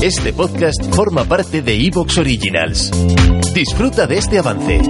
Este 0.00 0.32
podcast 0.32 0.80
forma 0.94 1.24
parte 1.24 1.60
de 1.60 1.74
Evox 1.74 2.18
Originals. 2.18 2.92
Disfruta 3.52 4.06
de 4.06 4.18
este 4.18 4.38
avance. 4.38 4.80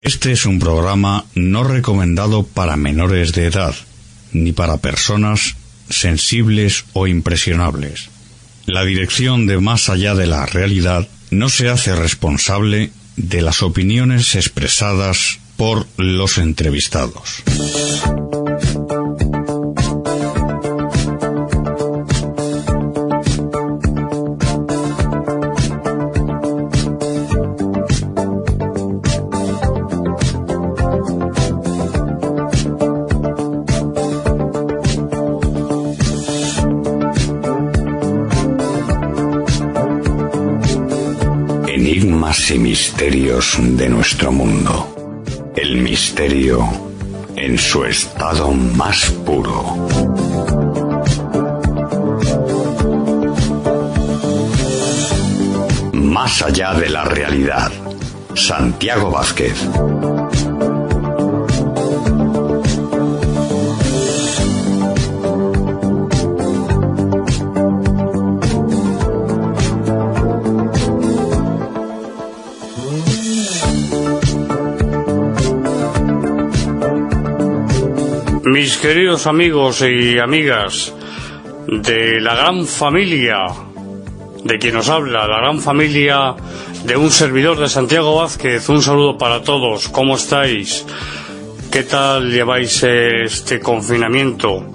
Este 0.00 0.32
es 0.32 0.46
un 0.46 0.58
programa 0.58 1.26
no 1.34 1.64
recomendado 1.64 2.42
para 2.44 2.78
menores 2.78 3.34
de 3.34 3.44
edad, 3.44 3.74
ni 4.32 4.52
para 4.52 4.78
personas 4.78 5.54
sensibles 5.90 6.86
o 6.94 7.06
impresionables. 7.06 8.08
La 8.64 8.84
dirección 8.84 9.46
de 9.46 9.60
Más 9.60 9.90
allá 9.90 10.14
de 10.14 10.26
la 10.26 10.46
realidad 10.46 11.08
no 11.30 11.50
se 11.50 11.68
hace 11.68 11.94
responsable 11.94 12.90
de 13.16 13.42
las 13.42 13.62
opiniones 13.62 14.34
expresadas 14.34 15.40
por 15.58 15.86
los 15.98 16.38
entrevistados. 16.38 17.42
Y 42.02 42.06
misterios 42.58 43.58
de 43.60 43.90
nuestro 43.90 44.32
mundo. 44.32 45.22
El 45.54 45.82
misterio 45.82 46.66
en 47.36 47.58
su 47.58 47.84
estado 47.84 48.52
más 48.52 49.10
puro. 49.26 49.76
Más 55.92 56.40
allá 56.40 56.72
de 56.72 56.88
la 56.88 57.04
realidad. 57.04 57.70
Santiago 58.34 59.10
Vázquez. 59.10 59.68
Mis 78.52 78.78
queridos 78.78 79.28
amigos 79.28 79.80
y 79.82 80.18
amigas 80.18 80.92
de 81.68 82.20
la 82.20 82.34
gran 82.34 82.66
familia 82.66 83.46
de 84.42 84.58
quien 84.58 84.74
nos 84.74 84.88
habla, 84.88 85.28
la 85.28 85.36
gran 85.38 85.60
familia 85.60 86.34
de 86.82 86.96
un 86.96 87.12
servidor 87.12 87.60
de 87.60 87.68
Santiago 87.68 88.16
Vázquez, 88.16 88.68
un 88.68 88.82
saludo 88.82 89.16
para 89.16 89.44
todos, 89.44 89.88
¿cómo 89.88 90.16
estáis? 90.16 90.84
¿Qué 91.70 91.84
tal 91.84 92.32
lleváis 92.32 92.82
este 92.82 93.60
confinamiento? 93.60 94.72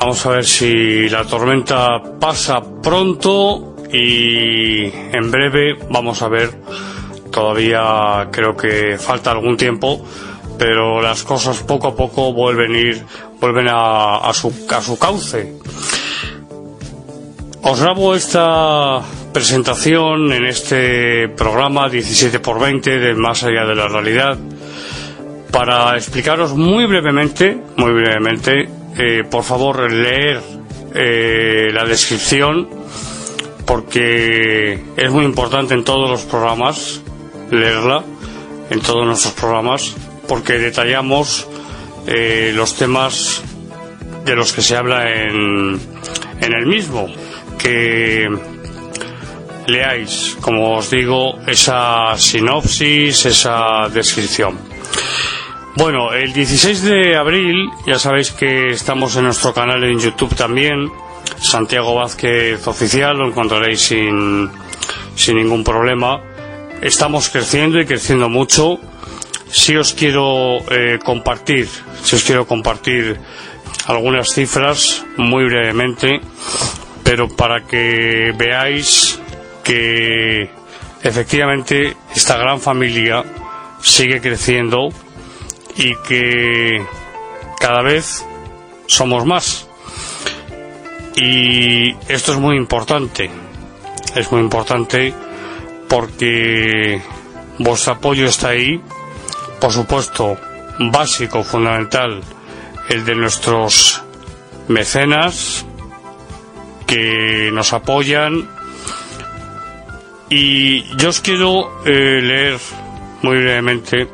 Vamos 0.00 0.24
a 0.24 0.30
ver 0.30 0.46
si 0.46 1.10
la 1.10 1.24
tormenta 1.24 2.02
pasa 2.18 2.62
pronto 2.82 3.76
y 3.92 4.84
en 4.84 5.30
breve 5.30 5.76
vamos 5.90 6.22
a 6.22 6.28
ver, 6.28 6.52
todavía 7.30 8.28
creo 8.32 8.56
que 8.56 8.96
falta 8.96 9.30
algún 9.30 9.58
tiempo, 9.58 10.02
pero 10.58 11.00
las 11.00 11.22
cosas 11.22 11.62
poco 11.62 11.88
a 11.88 11.94
poco 11.96 12.32
vuelven 12.32 12.74
ir, 12.74 13.04
a, 13.70 14.32
su, 14.34 14.98
cauce. 14.98 15.54
Os 17.62 17.80
grabo 17.80 18.14
esta 18.14 19.00
presentación 19.32 20.32
en 20.32 20.46
este 20.46 21.28
programa 21.28 21.88
17 21.88 22.40
por 22.40 22.58
20 22.58 22.98
de 22.98 23.14
Más 23.14 23.44
allá 23.44 23.64
de 23.64 23.74
la 23.74 23.88
realidad 23.88 24.36
para 25.52 25.96
explicaros 25.96 26.54
muy 26.54 26.86
brevemente, 26.86 27.58
muy 27.76 27.92
brevemente, 27.92 28.68
eh, 28.98 29.24
por 29.30 29.44
favor 29.44 29.90
leer 29.90 30.40
eh, 30.94 31.70
la 31.72 31.84
descripción 31.84 32.68
porque 33.64 34.82
es 34.96 35.10
muy 35.10 35.24
importante 35.24 35.74
en 35.74 35.84
todos 35.84 36.08
los 36.10 36.22
programas 36.22 37.02
leerla, 37.50 38.02
en 38.70 38.80
todos 38.80 39.06
nuestros 39.06 39.34
programas 39.34 39.94
porque 40.28 40.58
detallamos 40.58 41.48
eh, 42.06 42.52
los 42.54 42.76
temas 42.76 43.42
de 44.24 44.36
los 44.36 44.52
que 44.52 44.62
se 44.62 44.76
habla 44.76 45.10
en, 45.10 45.80
en 46.40 46.52
el 46.52 46.66
mismo. 46.66 47.08
Que 47.58 48.28
leáis, 49.66 50.36
como 50.40 50.76
os 50.76 50.90
digo, 50.90 51.38
esa 51.46 52.16
sinopsis, 52.16 53.26
esa 53.26 53.88
descripción. 53.88 54.58
Bueno, 55.76 56.12
el 56.12 56.32
16 56.32 56.82
de 56.82 57.16
abril, 57.16 57.70
ya 57.86 57.98
sabéis 57.98 58.32
que 58.32 58.70
estamos 58.70 59.16
en 59.16 59.24
nuestro 59.24 59.52
canal 59.54 59.84
en 59.84 59.98
YouTube 59.98 60.34
también, 60.34 60.90
Santiago 61.40 61.94
Vázquez 61.94 62.66
Oficial, 62.66 63.16
lo 63.16 63.28
encontraréis 63.28 63.80
sin, 63.80 64.50
sin 65.14 65.36
ningún 65.36 65.62
problema. 65.62 66.20
Estamos 66.82 67.28
creciendo 67.28 67.78
y 67.80 67.86
creciendo 67.86 68.28
mucho 68.28 68.80
si 69.50 69.76
os 69.76 69.94
quiero 69.94 70.58
eh, 70.70 70.98
compartir, 71.04 71.68
si 72.02 72.16
os 72.16 72.22
quiero 72.24 72.46
compartir 72.46 73.18
algunas 73.86 74.28
cifras 74.32 75.04
muy 75.16 75.44
brevemente, 75.44 76.20
pero 77.02 77.28
para 77.28 77.64
que 77.64 78.32
veáis 78.36 79.18
que 79.64 80.50
efectivamente 81.02 81.96
esta 82.14 82.36
gran 82.36 82.60
familia 82.60 83.24
sigue 83.80 84.20
creciendo 84.20 84.88
y 85.76 85.94
que 86.06 86.84
cada 87.58 87.82
vez 87.82 88.24
somos 88.86 89.24
más. 89.24 89.68
Y 91.16 91.94
esto 92.08 92.32
es 92.32 92.38
muy 92.38 92.56
importante, 92.56 93.30
es 94.14 94.30
muy 94.30 94.40
importante 94.40 95.12
porque 95.88 97.00
vuestro 97.58 97.94
apoyo 97.94 98.26
está 98.26 98.50
ahí 98.50 98.80
por 99.60 99.72
supuesto, 99.72 100.36
básico, 100.78 101.42
fundamental, 101.42 102.20
el 102.88 103.04
de 103.04 103.14
nuestros 103.14 104.02
mecenas 104.68 105.66
que 106.86 107.50
nos 107.52 107.72
apoyan. 107.72 108.48
Y 110.30 110.84
yo 110.96 111.08
os 111.08 111.20
quiero 111.20 111.82
eh, 111.84 112.20
leer 112.22 112.58
muy 113.22 113.38
brevemente 113.38 114.08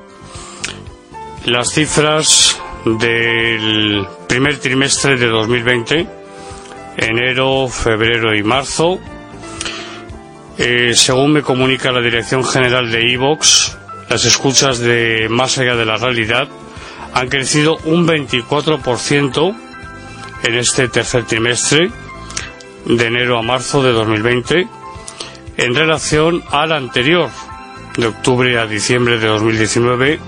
las 1.44 1.72
cifras 1.72 2.60
del 2.84 4.06
primer 4.28 4.58
trimestre 4.58 5.16
de 5.16 5.26
2020, 5.26 6.06
enero, 6.96 7.68
febrero 7.68 8.34
y 8.34 8.42
marzo. 8.42 8.98
Eh, 10.56 10.92
según 10.94 11.32
me 11.32 11.42
comunica 11.42 11.90
la 11.90 12.00
Dirección 12.00 12.44
General 12.44 12.90
de 12.90 13.10
IVOX, 13.10 13.76
las 14.14 14.24
escuchas 14.26 14.78
de 14.78 15.26
Más 15.28 15.58
allá 15.58 15.74
de 15.74 15.84
la 15.84 15.96
realidad 15.96 16.46
han 17.14 17.28
crecido 17.28 17.78
un 17.84 18.06
24% 18.06 19.56
en 20.44 20.54
este 20.54 20.86
tercer 20.86 21.24
trimestre, 21.24 21.90
de 22.84 23.06
enero 23.06 23.40
a 23.40 23.42
marzo 23.42 23.82
de 23.82 23.90
2020, 23.90 24.68
en 25.56 25.74
relación 25.74 26.44
al 26.52 26.70
anterior, 26.70 27.28
de 27.96 28.06
octubre 28.06 28.56
a 28.56 28.68
diciembre 28.68 29.18
de 29.18 29.26
2019, 29.26 30.20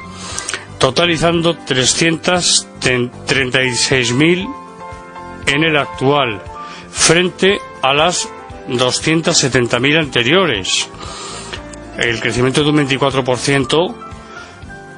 totalizando 0.81 1.57
336.000 1.57 4.53
en 5.47 5.63
el 5.63 5.77
actual, 5.77 6.43
frente 6.91 7.61
a 7.83 7.95
las 7.95 8.29
270.000 8.67 10.01
anteriores 10.01 10.89
el 11.99 12.21
crecimiento 12.21 12.63
de 12.63 12.71
un 12.71 12.77
24% 12.89 13.95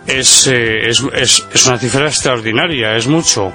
es, 0.06 0.46
eh, 0.46 0.88
es, 0.88 1.02
es, 1.14 1.46
es, 1.52 1.66
una 1.66 1.78
cifra 1.78 2.06
extraordinaria, 2.06 2.96
es 2.96 3.06
mucho. 3.06 3.52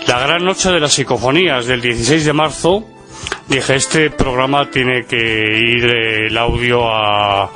La 0.07 0.19
gran 0.19 0.45
noche 0.45 0.69
de 0.71 0.79
las 0.79 0.93
psicofonías 0.93 1.65
del 1.65 1.81
16 1.81 2.25
de 2.25 2.33
marzo 2.33 2.83
dije, 3.47 3.75
este 3.75 4.11
programa 4.11 4.69
tiene 4.69 5.05
que 5.05 5.17
ir 5.17 5.85
el 5.85 6.37
audio 6.37 6.87
a, 6.87 7.49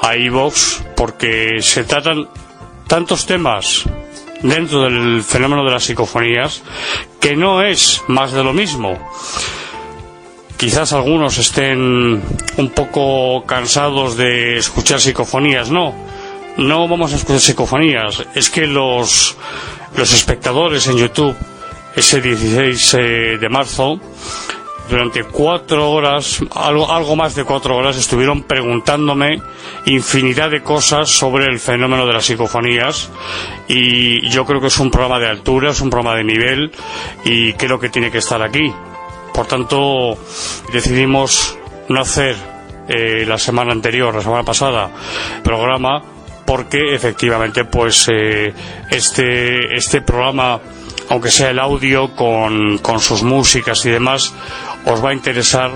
a 0.00 0.16
iVox 0.16 0.82
porque 0.96 1.58
se 1.60 1.84
tratan 1.84 2.28
tantos 2.88 3.24
temas 3.24 3.84
dentro 4.42 4.82
del 4.82 5.22
fenómeno 5.22 5.64
de 5.64 5.70
las 5.70 5.84
psicofonías 5.84 6.64
que 7.20 7.36
no 7.36 7.62
es 7.62 8.02
más 8.08 8.32
de 8.32 8.42
lo 8.42 8.52
mismo. 8.52 8.98
Quizás 10.56 10.92
algunos 10.92 11.38
estén 11.38 12.20
un 12.56 12.70
poco 12.70 13.44
cansados 13.46 14.16
de 14.16 14.56
escuchar 14.56 15.00
psicofonías, 15.00 15.70
no. 15.70 15.94
No 16.56 16.88
vamos 16.88 17.12
a 17.12 17.16
escuchar 17.16 17.40
psicofonías, 17.40 18.24
es 18.34 18.50
que 18.50 18.66
los, 18.66 19.36
los 19.96 20.12
espectadores 20.12 20.88
en 20.88 20.96
YouTube 20.96 21.36
ese 21.94 22.20
16 22.20 22.94
eh, 22.94 22.98
de 23.40 23.48
marzo 23.48 24.00
durante 24.88 25.24
cuatro 25.24 25.90
horas, 25.90 26.40
algo, 26.54 26.90
algo 26.92 27.16
más 27.16 27.34
de 27.34 27.44
cuatro 27.44 27.76
horas, 27.76 27.96
estuvieron 27.96 28.42
preguntándome 28.42 29.40
infinidad 29.86 30.50
de 30.50 30.62
cosas 30.62 31.08
sobre 31.08 31.46
el 31.46 31.58
fenómeno 31.60 32.06
de 32.06 32.12
las 32.12 32.24
psicofonías 32.26 33.10
y 33.68 34.28
yo 34.28 34.44
creo 34.44 34.60
que 34.60 34.66
es 34.66 34.78
un 34.78 34.90
programa 34.90 35.18
de 35.18 35.28
altura, 35.28 35.70
es 35.70 35.80
un 35.80 35.88
programa 35.90 36.16
de 36.16 36.24
nivel 36.24 36.72
y 37.24 37.52
creo 37.54 37.78
que 37.78 37.88
tiene 37.88 38.10
que 38.10 38.18
estar 38.18 38.42
aquí. 38.42 38.72
Por 39.32 39.46
tanto, 39.46 40.18
decidimos 40.72 41.56
no 41.88 42.00
hacer 42.00 42.36
eh, 42.88 43.24
la 43.26 43.38
semana 43.38 43.72
anterior, 43.72 44.14
la 44.14 44.20
semana 44.22 44.42
pasada, 44.42 44.90
programa 45.42 46.02
porque 46.44 46.94
efectivamente 46.94 47.64
pues 47.64 48.08
eh, 48.12 48.52
este, 48.90 49.74
este 49.74 50.02
programa 50.02 50.60
aunque 51.12 51.30
sea 51.30 51.50
el 51.50 51.58
audio 51.58 52.16
con, 52.16 52.78
con 52.78 52.98
sus 52.98 53.22
músicas 53.22 53.84
y 53.84 53.90
demás, 53.90 54.32
os 54.86 55.04
va 55.04 55.10
a 55.10 55.12
interesar 55.12 55.70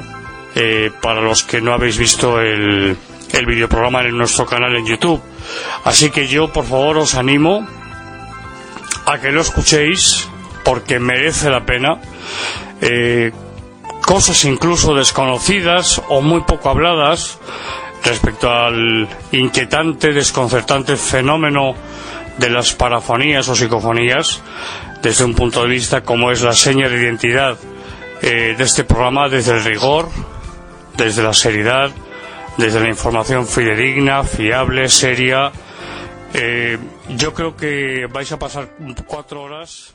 eh, 0.54 0.90
para 1.02 1.20
los 1.20 1.42
que 1.42 1.60
no 1.60 1.74
habéis 1.74 1.98
visto 1.98 2.40
el, 2.40 2.96
el 3.32 3.46
videoprograma 3.46 4.00
en 4.00 4.16
nuestro 4.16 4.46
canal 4.46 4.74
en 4.74 4.86
YouTube. 4.86 5.20
Así 5.84 6.08
que 6.08 6.26
yo, 6.26 6.50
por 6.50 6.64
favor, 6.64 6.96
os 6.96 7.16
animo 7.16 7.66
a 9.04 9.18
que 9.18 9.30
lo 9.30 9.42
escuchéis 9.42 10.26
porque 10.64 10.98
merece 10.98 11.50
la 11.50 11.66
pena. 11.66 12.00
Eh, 12.80 13.30
cosas 14.06 14.42
incluso 14.46 14.94
desconocidas 14.94 16.00
o 16.08 16.22
muy 16.22 16.40
poco 16.44 16.70
habladas 16.70 17.38
respecto 18.02 18.50
al 18.50 19.06
inquietante, 19.32 20.14
desconcertante 20.14 20.96
fenómeno 20.96 21.74
de 22.38 22.48
las 22.48 22.72
parafonías 22.72 23.48
o 23.48 23.54
psicofonías 23.54 24.40
desde 25.06 25.24
un 25.24 25.34
punto 25.36 25.62
de 25.62 25.68
vista 25.68 26.00
como 26.02 26.32
es 26.32 26.42
la 26.42 26.52
seña 26.52 26.88
de 26.88 26.96
identidad 27.00 27.56
eh, 28.22 28.56
de 28.58 28.64
este 28.64 28.82
programa 28.82 29.28
desde 29.28 29.52
el 29.52 29.62
rigor, 29.62 30.08
desde 30.96 31.22
la 31.22 31.32
seriedad, 31.32 31.92
desde 32.58 32.80
la 32.80 32.88
información 32.88 33.46
fidedigna, 33.46 34.24
fiable, 34.24 34.88
seria. 34.88 35.52
Eh, 36.34 36.76
yo 37.10 37.32
creo 37.34 37.56
que 37.56 38.08
vais 38.12 38.32
a 38.32 38.38
pasar 38.40 38.68
cuatro 39.06 39.42
horas. 39.44 39.94